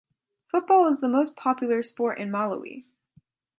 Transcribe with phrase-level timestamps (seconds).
[0.47, 2.85] Football is the most popular sport in Malawi.